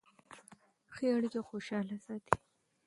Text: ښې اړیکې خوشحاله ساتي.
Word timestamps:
ښې 0.93 1.07
اړیکې 1.15 1.41
خوشحاله 1.49 1.97
ساتي. 2.05 2.33